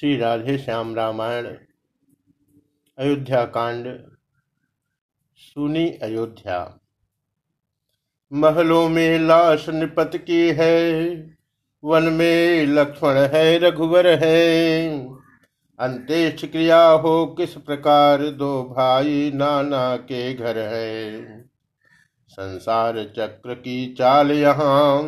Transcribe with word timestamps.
श्री 0.00 0.16
राधे 0.16 0.58
श्याम 0.58 0.94
रामायण 0.94 1.46
अयोध्या 2.98 3.44
कांड 3.44 4.06
सुनी 5.36 5.90
अयोध्या। 5.90 6.78
महलों 8.32 8.88
में 8.88 9.18
लाश 9.18 9.68
निपत 9.68 10.10
की 10.14 10.48
है, 10.48 11.10
वन 11.84 12.02
में 12.02 12.66
लक्ष्मण 12.66 13.14
है, 13.14 13.58
रघुवर 13.58 14.06
है। 14.06 14.88
अंत्येष्ट 15.78 16.46
क्रिया 16.46 16.88
हो 16.88 17.26
किस 17.26 17.54
प्रकार, 17.54 18.30
दो 18.30 18.74
भाई 18.76 19.32
नाना 19.34 19.96
के 19.96 20.34
घर 20.34 20.58
है। 20.58 21.22
संसार 22.28 23.12
चक्र 23.16 23.54
की 23.54 23.94
चाल 23.94 24.32
यहाँ, 24.32 25.02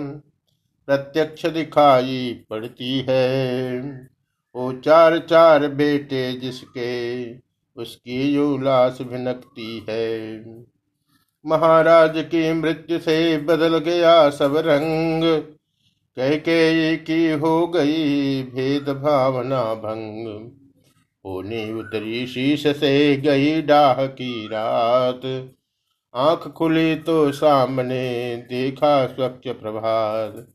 प्रत्यक्ष 0.87 1.47
दिखाई 1.47 2.45
पड़ती 2.51 3.07
है। 3.09 4.10
वो 4.55 4.73
चार 4.73 5.19
चार 5.19 5.69
बेटे 5.69 6.33
जिसके, 6.33 6.91
उसकी 7.77 8.23
युलास 8.35 8.99
भिनकती 9.03 9.87
है। 9.89 10.41
महाराज 11.47 12.13
की 12.17 12.53
मृत्यु 12.53 12.99
से 12.99 13.39
बदल 13.39 13.79
गया 13.79 14.31
सब 14.31 14.57
रंग, 14.57 15.23
कह 16.17 16.37
के 16.37 16.97
की 16.97 17.31
हो 17.31 17.67
गई 17.67 18.43
भेद 18.43 18.89
भावना 18.89 19.63
भंग। 19.75 20.51
होने 21.25 21.73
उतरी 21.73 22.27
शीश 22.27 22.67
से 22.67 23.17
गई 23.17 23.63
डाह 23.63 24.07
की 24.07 24.47
रात, 24.47 25.51
आँख 26.15 26.49
खुली 26.49 26.95
तो 26.95 27.33
सामने 27.33 28.37
देखा 28.37 29.07
स्वच्छ 29.07 29.49
प्रभात। 29.49 30.47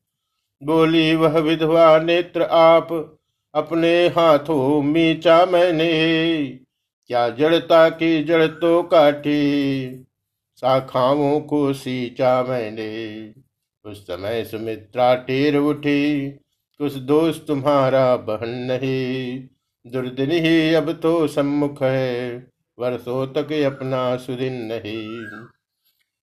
बोली, 0.64 1.16
वह 1.16 1.40
विधवा 1.40 2.00
नेत्र 2.00 2.42
आप 2.42 2.88
अपने 3.56 4.08
हाथों 4.08 4.82
मीचा 4.82 5.46
मैंने, 5.46 6.46
क्या 7.08 7.30
जड़ता 7.30 7.90
की 7.90 8.24
जड़ 8.24 8.48
तो 8.48 8.84
काटी 8.84 10.04
शाखाओं 10.62 11.40
को 11.40 11.74
सींचा 11.74 12.44
मैंने। 12.44 13.34
उस 13.86 14.04
समय 14.04 14.44
सुमित्रा 14.44 15.16
टेर 15.16 15.58
उठी, 15.58 16.30
कुछ 16.80 16.94
दोस्त 16.94 17.46
तुम्हारा 17.48 18.16
बहन 18.16 18.50
नहीं। 18.50 19.44
दुर्दिन 19.92 20.32
ही 20.32 20.74
अब 20.74 20.92
तो 20.94 21.28
सम्मुख 21.28 21.84
है, 21.84 22.36
वर्षों 22.80 23.28
तक 23.28 23.52
अपना 23.52 24.18
सुदिन 24.18 24.54
नहीं। 24.54 25.26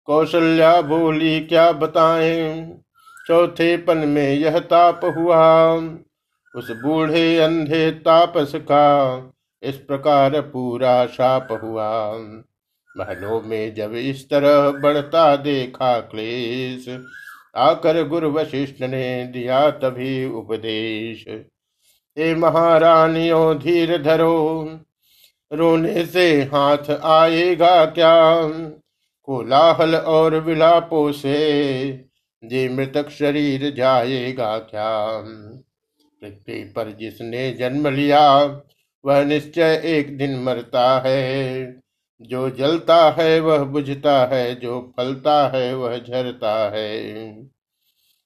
कौशल्या 0.05 0.81
बोली, 0.81 1.39
क्या 1.39 1.71
बताएँ? 1.71 2.73
चौथे 3.27 3.77
पन 3.77 3.97
में 3.97 4.33
यह 4.33 4.59
ताप 4.59 5.01
हुआ 5.17 5.75
उस 6.55 6.71
बूढ़े 6.71 7.37
अंधे 7.37 7.91
तापस 7.91 8.51
का 8.55 8.85
इस 9.63 9.75
प्रकार 9.75 10.41
पूरा 10.41 11.05
शाप 11.05 11.47
हुआ। 11.63 12.11
महलों 12.97 13.41
में 13.41 13.75
जब 13.75 13.93
इस 13.93 14.29
तरह 14.29 14.71
बढ़ता 14.71 15.35
देखा 15.35 15.99
क्लेश, 15.99 16.99
आकर 17.55 18.07
गुरु 18.07 18.31
वशिष्ठ 18.31 18.81
ने 18.81 19.25
दिया 19.25 19.69
तभी 19.69 20.25
उपदेश। 20.25 21.25
हे 22.19 22.35
महारानियों, 22.35 23.57
धीर 23.57 24.01
धरो, 24.03 24.65
रोने 25.53 26.05
से 26.05 26.41
हाथ 26.41 26.91
आएगा 27.03 27.85
क्या? 27.85 28.47
कोलाहल 29.23 29.95
और 29.95 30.35
विलापों 30.35 31.11
से, 31.11 31.91
जे 32.43 32.69
मृतक 32.69 33.09
शरीर 33.09 33.73
जाएगा 33.73 34.59
क्या? 34.59 35.23
पृथ्वी 36.25 36.63
पर 36.63 36.91
जिसने 36.91 37.51
जन्म 37.51 37.87
लिया, 37.87 38.43
वह 39.05 39.23
निश्चय 39.23 39.81
एक 39.85 40.17
दिन 40.17 40.43
मरता 40.43 41.03
है। 41.05 41.65
जो 42.21 42.49
जलता 42.49 43.15
है, 43.19 43.39
वह 43.39 43.63
बुझता 43.63 44.25
है, 44.25 44.55
जो 44.55 44.93
फलता 44.97 45.47
है, 45.47 45.75
वह 45.75 45.97
झरता 45.97 46.69
है। 46.69 47.35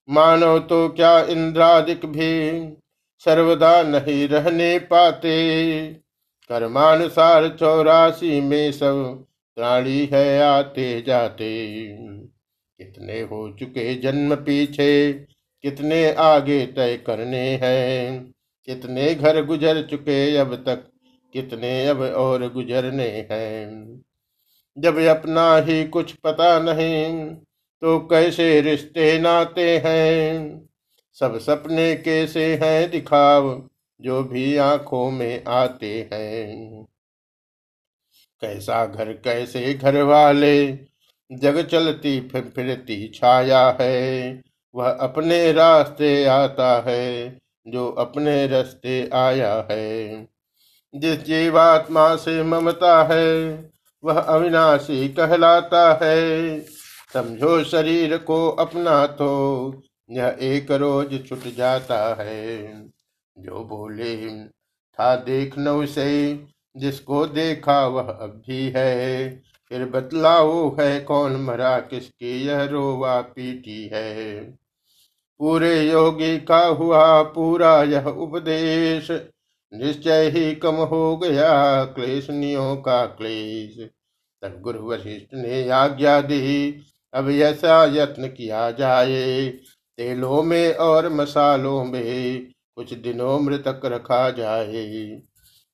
मानो 0.10 0.60
तो 0.60 0.90
क्या 0.90 1.20
इंद्रादिक 1.20 2.06
भी 2.06 2.70
सर्वदा 3.26 3.84
नहीं 3.84 4.28
रहने 4.28 4.80
पाते? 4.80 5.94
कर्मानुसार 6.50 7.48
चौरासी 7.48 8.42
में 8.42 8.72
सब 8.72 9.26
प्राणी 9.56 10.10
है, 10.14 10.42
आते 10.42 11.02
जाते। 11.02 11.78
कितने 12.78 13.22
हो 13.22 13.56
चुके 13.60 13.96
जन्म 13.96 14.36
पीछे 14.36 15.14
कितने 15.62 16.12
आगे 16.12 16.66
तय 16.66 16.98
करने 16.98 17.60
हैं? 17.64 18.34
कितने 18.66 19.16
घर 19.16 19.46
गुजर 19.46 19.82
चुके 19.82 20.38
अब 20.38 20.56
तक? 20.56 20.92
कितने 21.34 21.86
अब 21.86 22.02
और 22.02 22.54
गुजरने 22.54 23.28
हैं? 23.32 24.02
जब 24.78 24.98
अपना 24.98 25.58
ही 25.58 25.88
कुछ 25.88 26.12
पता 26.14 26.60
नहीं 26.60 27.36
तो 27.82 28.00
कैसे 28.00 28.62
रिश्ते 28.62 29.20
नाते 29.20 29.78
हैं? 29.78 30.62
सब 31.14 31.40
सपने 31.40 31.96
कैसे 31.96 32.56
हैं 32.56 32.92
दिखाव, 32.92 33.70
जो 34.02 34.24
भी 34.24 34.58
आँखों 34.58 35.12
में 35.12 35.44
आते 35.48 36.10
हैं? 36.14 36.84
कैसा 38.42 38.86
घर, 38.86 39.14
कैसे 39.14 39.74
घर 39.74 40.02
वाले? 40.02 40.72
जग 41.32 41.68
चलती 41.68 42.22
फिर 42.22 42.42
फिरती 42.56 43.08
छाया 43.08 43.78
है। 43.82 44.42
वह 44.76 44.90
अपने 44.90 45.52
रास्ते 45.52 46.26
आता 46.26 46.84
है, 46.88 47.40
जो 47.68 47.92
अपने 47.92 48.48
रास्ते 48.48 49.10
आया 49.14 49.68
है। 49.72 50.28
जिस 50.96 51.24
जीवात्मा 51.24 52.16
से 52.16 52.44
ममता 52.44 53.04
है, 53.04 53.54
वह 54.04 54.20
अविनाशी 54.20 55.10
कहलाता 55.10 56.00
है। 56.04 56.60
समझो 57.14 57.64
शरीर 57.64 58.18
को 58.18 58.50
अपना 58.50 59.08
तो 59.08 59.82
यह 60.12 60.38
एक 60.42 60.72
रोज 60.72 61.30
छुट 61.30 61.56
जाता 61.58 62.18
है। 62.20 62.80
जो 63.40 63.64
बोले, 63.64 64.46
था 64.46 65.16
देख 65.16 65.58
न 65.58 65.68
उसे 65.68 66.46
जिसको 66.78 67.26
देखा 67.26 67.88
वह 67.88 68.04
अब 68.04 68.44
भी 68.48 68.74
है। 68.76 69.42
फिर 69.70 69.86
बतलाओ 69.86 70.76
है 70.80 71.00
कौन 71.00 71.36
मरा 71.36 71.80
किसकी 71.80 72.46
यह 72.46 72.64
रोवा 72.64 73.22
पीटी 73.22 73.88
है। 73.94 74.40
पूरे 75.40 75.92
योगी 75.92 76.38
का 76.38 76.66
हुआ 76.66 77.22
पूरा 77.22 77.84
यह 77.84 78.06
उपदेश। 78.06 79.12
निश्चय 79.74 80.30
ही 80.30 80.56
कम 80.56 80.76
हो 80.76 81.18
गया 81.18 81.84
क्लेशनियों 81.86 82.76
का 82.76 83.06
क्लेश। 83.06 83.90
तब 84.42 84.62
गुरु 84.62 84.80
वशिष्ठ 84.80 85.28
ने 85.34 85.70
आज्ञा 85.70 86.22
दी, 86.22 86.82
अब 87.14 87.30
ऐसा 87.30 87.86
यत्न 87.86 88.28
किया 88.28 88.72
जाए। 88.72 89.50
तेलों 89.98 90.44
में 90.44 90.74
और 90.74 91.10
मसालों 91.10 91.86
में 91.86 92.48
कुछ 92.76 92.94
दिनों 92.94 93.40
मृतक 93.40 93.82
रखा 93.86 94.30
जाए। 94.30 95.22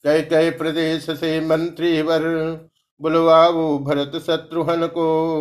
कई 0.03 0.21
कई 0.21 0.49
प्रदेश 0.49 1.09
से 1.09 1.41
मंत्री 1.41 2.01
वर 2.01 2.21
बुलवाऊ 3.01 3.77
भरत 3.77 4.11
शत्रुहन 4.27 4.87
को। 4.87 5.33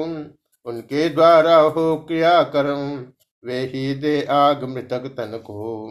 उनके 0.65 1.09
द्वारा 1.09 1.57
हो 1.57 1.97
क्रिया 1.97 2.43
कर्म, 2.43 3.07
वे 3.45 3.61
ही 3.61 3.95
दे 3.95 4.23
आग 4.23 4.65
मृतक 4.65 5.01
तन 5.01 5.41
को। 5.47 5.91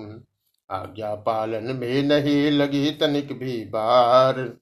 आज्ञा 0.72 1.16
पालन 1.16 1.64
में 1.64 2.04
नहीं 2.04 2.52
लगी 2.52 2.90
तनिक 2.92 3.40
भी 3.40 3.66
बार। 3.66 4.58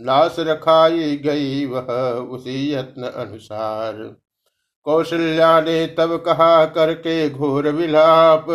लाश 0.00 0.36
रखाई 0.38 1.16
गई 1.16 1.66
वह 1.66 1.82
उसी 2.10 2.72
यत्न 2.72 3.02
अनुसार। 3.02 4.16
कौशल्या 4.84 5.60
ने 5.60 5.86
तब 5.86 6.16
कहा, 6.16 6.64
करके 6.64 7.30
घोर 7.30 7.68
विलाप। 7.68 8.46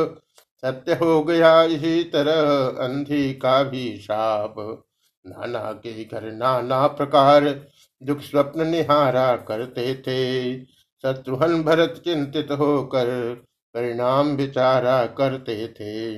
सत्य 0.65 0.93
हो 0.93 1.23
गया 1.23 1.63
इसी 1.63 2.03
तरह 2.03 2.67
अंधी 2.85 3.33
का 3.33 3.63
भी 3.63 3.97
शाप। 3.97 4.83
नाना 5.27 5.71
के 5.71 6.03
घर 6.03 6.31
नाना 6.31 6.87
प्रकार 6.87 7.67
दुख 8.03 8.19
स्वप्न 8.19 8.67
निहारा 8.67 9.35
करते 9.35 9.95
थे। 9.95 10.55
शत्रुहन 11.03 11.63
भरत 11.63 12.01
चिंतित 12.05 12.51
होकर 12.51 13.33
परिणाम 13.73 14.27
विचारा 14.27 15.05
करते 15.05 15.67
थे। 15.67 16.15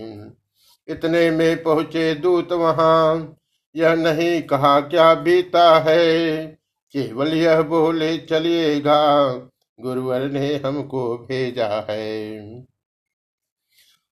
इतने 0.88 1.32
में 1.32 1.64
पहुँचे 1.64 2.16
दूत 2.16 2.52
वहाँ, 2.52 3.36
यह 3.76 3.96
नहीं 3.96 4.42
कहा 4.42 4.80
क्या 4.82 5.14
बीता 5.14 5.80
है। 5.80 6.46
केवल 6.92 7.34
यह 7.34 7.62
बोले, 7.62 8.18
चलिएगा, 8.18 9.34
गुरुवर 9.80 10.22
ने 10.22 10.56
हमको 10.66 11.18
भेजा 11.18 11.88
है। 11.90 12.42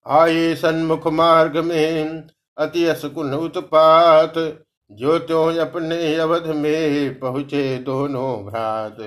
आए 0.07 0.55
सन्मुख 0.55 1.07
मार्ग 1.07 1.57
में 1.57 2.23
अति 2.57 2.85
असकुन 2.85 3.33
उत्पात 3.33 4.33
जो 4.91 5.19
त्यों 5.19 5.57
अपने 5.57 6.15
अवध 6.15 6.47
में 6.47 7.19
पहुँचे 7.19 7.77
दोनों 7.77 8.45
भ्रात। 8.45 8.97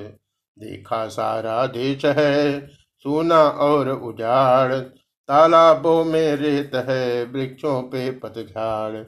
देखा 0.58 1.08
सारा 1.08 1.66
देश 1.66 2.04
है, 2.04 2.66
सोना 2.98 3.42
और 3.42 3.88
उजाड़। 3.88 4.74
तालाबों 5.28 6.04
में 6.04 6.36
रेत 6.36 6.70
है, 6.74 7.24
वृक्षों 7.24 7.82
पे 7.82 8.10
पतझाड़। 8.10 9.04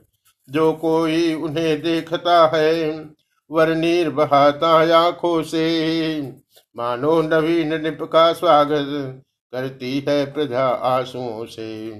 जो 0.51 0.73
कोई 0.73 1.35
उन्हें 1.35 1.83
देखता 1.83 2.51
है 2.55 2.91
वर्णीर 3.51 4.11
बहाता 4.11 4.97
आँखों 4.99 5.43
से। 5.43 6.21
मानो 6.77 7.23
नवीन 7.23 7.83
निप 7.83 8.03
का 8.03 8.33
स्वागत 8.33 9.23
करती 9.53 10.05
है 10.09 10.33
प्रजा 10.33 10.67
आंसुओं 10.67 11.45
से। 11.47 11.91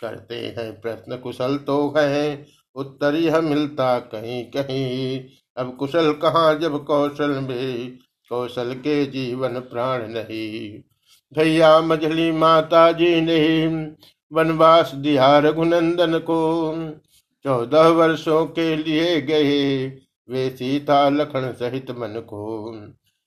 करते 0.00 0.34
हैं 0.34 0.80
प्रश्न 0.80 1.16
कुशल 1.16 1.56
तो 1.56 1.94
है 1.96 2.46
उत्तर 2.74 3.14
यह 3.14 3.40
मिलता 3.40 3.98
कहीं 3.98 4.44
कहीं। 4.44 5.20
अब 5.56 5.76
कुशल 5.76 6.12
कहाँ, 6.12 6.54
जब 6.54 6.84
कौशल 6.84 7.30
में? 7.30 7.98
कौशल 8.28 8.74
के 8.74 9.04
जीवन 9.06 9.60
प्राण 9.60 10.08
नहीं। 10.08 10.78
भैया 11.32 11.80
मझली 11.80 12.32
माता 12.32 12.92
जी 12.92 13.20
ने 13.20 13.66
वनवास 14.32 14.94
दिया 14.94 15.38
रघुनंदन 15.38 16.18
को 16.18 16.72
चौदह 17.44 17.88
वर्षों 17.88 18.46
के 18.46 18.76
लिए 18.76 19.20
गए 19.20 19.86
वे 20.28 20.50
सीता 20.50 21.08
लखन 21.08 21.52
सहित 21.52 21.90
मन 21.90 22.20
को। 22.20 22.74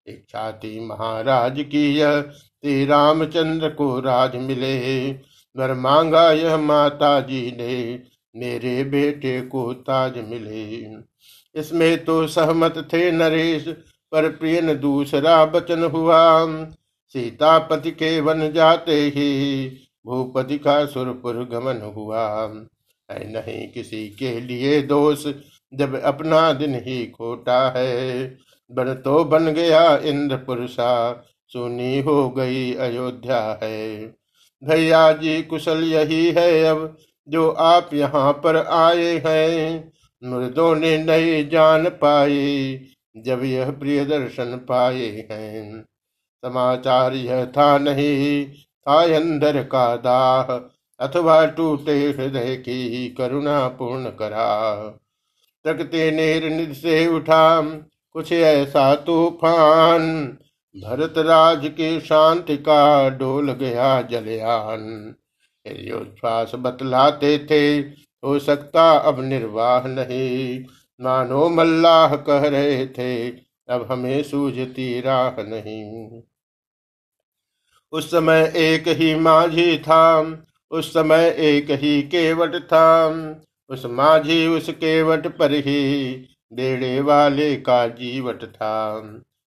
इच्छा 0.07 0.51
थी 0.51 0.79
महाराज 0.79 1.65
की 1.71 1.95
यह 1.95 2.21
श्री 2.21 2.85
रामचंद्र 2.85 3.69
को 3.69 3.99
राज 3.99 4.35
मिले। 4.35 5.11
वर 5.55 5.73
मांगा 5.73 6.31
यह 6.31 6.57
माता 6.57 7.19
जी 7.19 7.41
ने 7.57 8.03
मेरे 8.37 8.83
बेटे 8.83 9.41
को 9.41 9.73
ताज 9.73 10.17
मिले। 10.17 10.63
इसमें 11.55 12.05
तो 12.05 12.27
सहमत 12.27 12.77
थे 12.93 13.11
नरेश, 13.11 13.67
पर 14.11 14.29
प्रियन 14.29 14.75
दूसरा 14.79 15.45
बचन 15.45 15.83
हुआ। 15.83 16.45
सीतापति 17.15 17.91
के 17.91 18.19
वन 18.21 18.51
जाते 18.51 18.95
ही 19.15 19.67
भूपति 20.05 20.57
का 20.57 20.85
सुरपुर 20.85 21.43
गमन 21.51 21.81
हुआ। 21.95 22.27
है 23.09 23.31
नहीं 23.33 23.67
किसी 23.67 24.07
के 24.09 24.39
लिए 24.39 24.81
दोष, 24.81 25.25
जब 25.73 26.01
अपना 26.01 26.51
दिन 26.53 26.75
ही 26.75 27.05
खोटा 27.07 27.59
है। 27.77 28.27
बन 28.71 28.93
तो 28.93 29.23
बन 29.23 29.47
गया 29.47 29.97
इंद्रपुरुषा 29.97 31.23
सुनी 31.51 31.99
हो 31.99 32.29
गई 32.29 32.73
अयोध्या 32.73 33.59
है। 33.63 33.97
भैया 34.61 35.11
जी 35.11 35.41
कुशल 35.41 35.83
यही 35.83 36.31
है 36.31 36.63
अब 36.63 36.97
जो 37.29 37.49
आप 37.49 37.89
यहाँ 37.93 38.33
पर 38.33 38.57
आए 38.57 39.21
हैं 39.25 39.91
मुर्दों 40.23 40.75
ने 40.75 40.97
नई 40.97 41.43
जान 41.43 41.89
पाई, 41.89 42.79
जब 43.17 43.43
यह 43.43 43.71
प्रिय 43.71 44.05
दर्शन 44.05 44.55
पाए 44.69 45.27
हैं। 45.31 45.81
समाचार 46.43 47.13
यह 47.13 47.45
था 47.45 47.77
नहीं, 47.77 48.45
था 48.47 49.15
अंदर 49.15 49.63
का 49.63 49.95
दाह, 49.95 50.57
अथवा 50.99 51.45
टूटे 51.45 52.09
हृदय 52.09 52.55
की 52.55 53.09
करुणा 53.09 53.67
पूर्ण 53.67 54.09
करा। 54.09 54.75
तकते 55.65 56.11
नेर 56.11 56.49
निध 56.49 56.73
से 56.73 57.07
उठा, 57.07 57.61
कुछ 58.13 58.31
ऐसा 58.31 58.95
तूफ़ान, 58.95 60.25
भरत 60.75 61.13
राज 61.17 61.61
की 61.65 61.99
शांति 61.99 62.57
का 62.57 63.09
डोल 63.09 63.51
गया 63.51 64.01
जलयान। 64.01 65.15
श्वास 66.19 66.51
बतलाते 66.55 67.47
थे, 67.51 67.77
हो 68.23 68.39
सकता 68.39 68.91
अब 68.91 69.19
निर्वाह 69.19 69.87
नहीं। 69.87 70.65
मानो 71.01 71.49
मल्लाह 71.49 72.15
कह 72.15 72.47
रहे 72.47 72.87
थे, 72.87 73.29
अब 73.69 73.87
हमें 73.91 74.23
सूझती 74.23 75.01
राह 75.01 75.31
नहीं। 75.31 76.21
उस 77.91 78.11
समय 78.11 78.53
एक 78.55 78.83
ही 78.87 79.15
माझी 79.15 79.77
था, 79.77 80.37
उस 80.71 80.93
समय 80.93 81.35
एक 81.37 81.71
ही 81.71 82.01
केवट 82.01 82.55
था, 82.55 83.07
उस 83.69 83.85
माझी 83.85 84.47
उस 84.47 84.69
केवट 84.69 85.37
पर 85.37 85.51
ही 85.51 86.13
बेड़े 86.53 87.01
वाले 87.01 87.55
का 87.55 87.87
जीवट 87.87 88.43
था। 88.43 88.95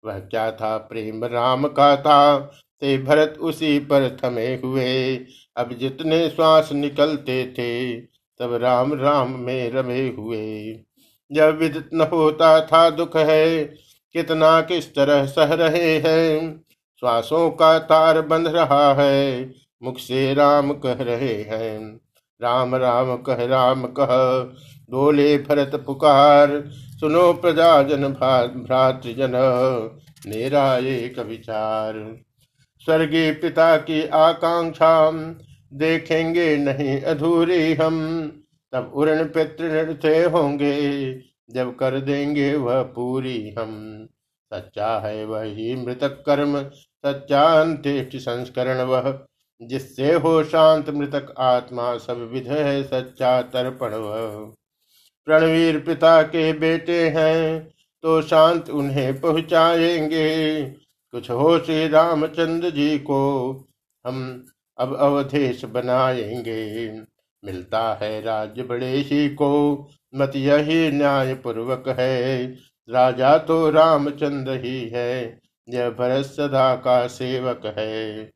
वह 0.04 0.18
क्या 0.18 0.52
था? 0.52 0.78
प्रेम 0.78 1.24
राम 1.24 1.68
का 1.68 1.96
था 1.96 2.52
ते 2.82 2.98
भरत 2.98 3.38
उसी 3.40 3.78
पर 3.78 4.16
थमे 4.24 4.46
हुए। 4.46 5.16
अब 5.56 5.72
जितने 5.80 6.30
श्वास 6.30 6.72
निकलते 6.72 7.46
थे, 7.46 8.00
तब 8.40 8.54
राम 8.54 8.94
राम 8.94 9.30
में 9.38 9.70
रमे 9.70 10.08
हुए। 10.08 10.74
जब 11.32 11.58
विदित 11.58 11.90
न 11.94 12.00
होता 12.00 12.60
था 12.60 12.90
दुख 12.90 13.16
है, 13.16 13.64
कितना 14.12 14.60
किस 14.60 14.94
तरह 14.94 15.26
सह 15.26 15.54
रहे 15.54 15.98
हैं। 15.98 16.64
श्वासों 17.00 17.50
का 17.50 17.78
तार 17.78 18.20
बंध 18.20 18.46
रहा 18.46 18.94
है, 18.94 19.50
मुख 19.82 19.98
से 19.98 20.34
राम 20.34 20.72
कह 20.72 20.92
रहे 20.92 21.42
हैं। 21.42 22.00
राम 22.42 22.74
राम 22.74 23.16
कह 23.16 23.46
राम 23.46 23.82
कह, 23.84 24.40
बोले 24.90 25.38
भरत 25.38 25.82
पुकार, 25.86 26.64
सुनो 27.00 27.32
प्रजाजन 27.32 28.08
भ्रातृजन, 28.66 29.32
मेरा 30.26 30.76
एक 30.76 31.18
विचार। 31.18 32.16
स्वर्गीय 32.84 33.32
पिता 33.32 33.76
की 33.76 34.06
आकांक्षा 34.06 35.10
देखेंगे 35.72 36.56
नहीं 36.56 37.00
अधूरी 37.00 37.74
हम। 37.74 37.96
तब 38.72 38.92
उरण 38.94 39.24
पितृ 39.24 40.26
होंगे, 40.28 40.74
जब 41.50 41.76
कर 41.76 42.00
देंगे 42.00 42.54
वह 42.54 42.82
पूरी 42.82 43.54
हम। 43.58 43.72
सच्चा 44.52 44.98
है 44.98 45.24
वही 45.24 45.74
मृतक 45.76 46.22
कर्म, 46.26 46.62
सच्चा 47.06 47.42
अंत्येष्ट 47.60 48.16
संस्करण 48.16 48.82
वह, 48.82 49.18
जिससे 49.62 50.14
हो 50.14 50.44
शांत 50.44 50.90
मृतक 50.90 51.34
आत्मा 51.38 51.96
सब 51.98 52.30
विध 52.32 52.48
है 52.48 52.82
सच्चा 52.82 53.42
तर्पण 53.42 53.90
वह। 53.90 54.36
प्रणवीर 55.26 55.78
पिता 55.78 56.22
के 56.22 56.52
बेटे 56.52 57.08
हैं 57.08 57.68
तो 58.02 58.22
शांत 58.22 58.70
उन्हें 58.70 59.20
पहुंचाएँगे। 59.20 60.62
कुछ 61.12 61.30
हो 61.30 61.58
श्री 61.58 61.88
रामचंद्र 61.88 62.70
जी 62.70 62.98
को, 62.98 63.50
हम 64.06 64.46
अब 64.78 64.96
अवधेश 64.96 65.64
बनाएँगे। 65.64 66.90
मिलता 67.44 67.98
है 68.02 68.22
राज्य 68.22 68.62
बड़े 68.62 68.90
ही 68.90 69.28
को, 69.28 69.90
मत 70.14 70.32
यही 70.36 70.90
न्याय 70.90 71.34
पूर्वक 71.34 71.88
है। 71.88 72.46
राजा 72.90 73.38
तो 73.38 73.70
रामचंद्र 73.70 74.52
ही 74.64 74.88
है, 74.88 75.40
यह 75.68 75.90
भरत 75.90 76.24
सदा 76.24 76.74
का 76.74 77.06
सेवक 77.06 77.74
है। 77.78 78.30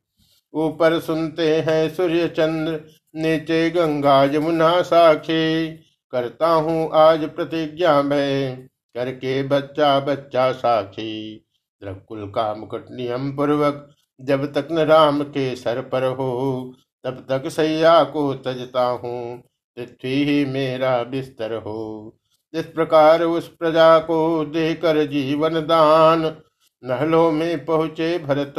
ऊपर 0.53 0.99
सुनते 0.99 1.55
हैं 1.55 1.89
सूर्य 1.89 2.27
चंद्र 2.27 2.81
नीचे 3.15 3.69
गंगा 3.69 4.23
यमुना 4.23 4.81
साखी 4.81 5.67
करता 6.11 6.47
हूँ 6.47 6.89
आज 6.93 7.29
प्रतिज्ञा 7.29 8.01
में, 8.01 8.67
करके 8.95 9.43
बच्चा 9.43 9.99
बच्चा 9.99 10.51
साक्षी। 10.51 11.46
द्रकुल 11.83 12.27
का 12.27 12.53
मुकुट 12.53 12.85
नियम 12.91 13.35
पूर्वक, 13.35 13.89
जब 14.21 14.53
तक 14.53 14.67
न 14.71 14.79
राम 14.79 15.23
के 15.23 15.55
सर 15.55 15.81
पर 15.81 16.03
हो, 16.03 16.73
तब 17.03 17.25
तक 17.29 17.49
सैया 17.49 18.03
को 18.03 18.33
तजता 18.33 18.83
हूँ, 18.83 19.37
पृथ्वी 19.77 20.23
ही 20.23 20.45
मेरा 20.45 21.03
बिस्तर 21.03 21.53
हो। 21.53 22.17
इस 22.53 22.65
प्रकार 22.65 23.23
उस 23.23 23.47
प्रजा 23.47 23.99
को 23.99 24.45
देकर 24.45 25.05
जीवन 25.05 25.53
दान, 25.53 26.37
महलों 26.85 27.31
में 27.31 27.65
पहुँचे 27.65 28.19
भरत 28.19 28.53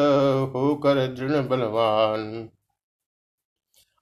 होकर 0.55 1.07
दृढ़ 1.15 1.43
बलवान। 1.43 2.49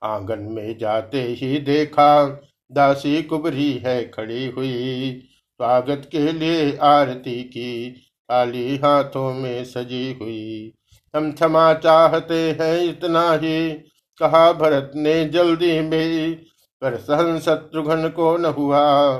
आँगन 0.02 0.38
में 0.38 0.78
जाते 0.78 1.22
ही 1.22 1.58
देखा, 1.58 2.40
दासी 2.72 3.22
कुबरी 3.22 3.72
है 3.72 4.08
खड़ी 4.08 4.46
हुई। 4.46 5.10
स्वागत 5.30 6.08
के 6.12 6.32
लिए 6.32 6.76
आरती 6.76 7.42
की 7.42 8.02
थाली 8.32 8.76
हाथों 8.76 9.34
में 9.34 9.64
सजी 9.64 10.18
हुई। 10.22 10.72
हम 11.16 11.32
क्षमा 11.32 11.74
चाहते 11.74 12.50
हैं 12.60 12.84
इतना 12.84 13.32
ही। 13.32 13.72
कहा, 14.18 14.52
भरत 14.52 14.92
ने 14.96 15.24
जल्दी 15.24 15.80
में 15.80 16.34
पर 16.82 16.96
सहन 16.96 17.38
शत्रुघ्न 17.38 18.08
को 18.08 18.36
न 18.36 18.44
हुआ। 18.44 19.12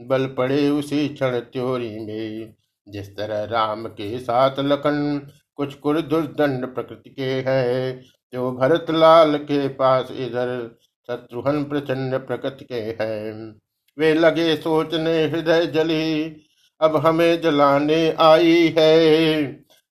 बल 0.00 0.26
पड़े 0.26 0.68
उसी 0.68 1.08
क्षण 1.08 1.38
त्योरी 1.38 1.98
में। 1.98 2.54
जिस 2.88 3.16
तरह 3.16 3.44
राम 3.44 3.86
के 3.86 4.18
साथ 4.18 4.50
लखन 4.58 5.28
कुछ 5.54 5.74
कुर 5.74 6.00
दुर्दंड 6.00 6.66
प्रकृति 6.66 7.10
के 7.10 7.22
है, 7.22 8.02
जो 8.32 8.52
भरत 8.52 8.86
लाल 8.90 9.36
के 9.36 9.68
पास 9.68 10.08
इधर 10.10 10.78
शत्रुघ्न 11.10 11.64
प्रचंड 11.64 12.14
प्रकृति 12.14 12.64
के 12.64 12.74
हैं। 12.74 13.56
वे 13.98 14.14
लगे 14.14 14.56
सोचने 14.56 15.24
हृदय 15.24 15.66
जली। 15.66 16.36
अब 16.80 16.96
हमें 16.96 17.40
जलाने 17.40 18.10
आई 18.20 18.74
है। 18.78 19.42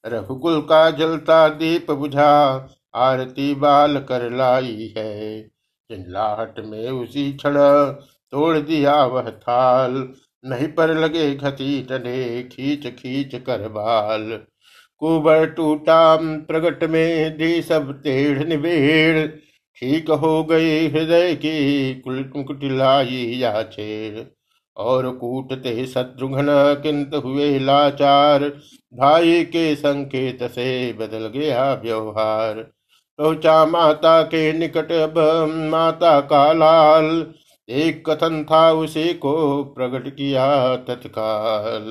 रघुकुल 0.04 0.60
का 0.62 0.90
जलता 0.92 1.48
दीप 1.50 1.92
बुझा, 1.92 2.70
आरती 2.96 3.54
बाल 3.56 3.98
कर 4.02 4.30
लाई 4.32 4.94
है। 4.98 5.42
चिल्लाहट 5.90 6.60
में 6.62 6.90
उसी 6.90 7.32
क्षण 7.34 7.58
तोड़ 8.34 8.58
दिया 8.58 8.96
वह 9.06 9.30
थाल, 9.30 9.94
नहीं 10.44 10.68
पर 10.68 10.94
लगे 10.96 11.34
घती 11.36 11.82
टने 11.84 12.44
खींच 12.44 12.88
खींच 12.94 13.36
कर 13.44 13.68
बाल। 13.70 14.30
कुबर 15.02 15.46
टूटा, 15.48 16.16
प्रगट 16.16 16.84
में 16.84 17.38
दी 17.38 17.62
सब 17.62 17.92
टेढ़ 18.04 18.44
निबेड़, 18.44 19.28
ठीक 19.78 20.10
हो 20.12 20.44
गई 20.44 20.88
हृदय 20.88 21.34
की 21.36 21.94
कुटिलाई 22.06 23.26
या 23.38 23.62
छेड़। 23.64 24.24
और 24.78 25.10
कूटते 25.12 25.86
शत्रुघ्न 25.86 26.46
किंतु 26.84 27.20
हुए 27.20 27.60
लाचार। 27.60 28.50
भाई 28.94 29.44
के 29.44 29.76
संकेत 29.76 30.44
से 30.44 30.94
बदल 30.94 31.28
गया 31.28 31.74
व्यवहार। 31.74 32.54
पहुँचा 33.20 33.66
माता 33.66 34.22
के 34.22 34.54
निकट 34.54 34.92
अब 34.92 35.20
माता 35.72 36.20
का 36.22 36.54
लाल। 36.54 37.34
एक 37.70 38.10
कथन 38.10 38.44
था 38.44 38.72
उसी 38.72 39.14
को 39.14 39.64
प्रकट 39.64 40.10
किया 40.16 40.76
तत्काल। 40.76 41.86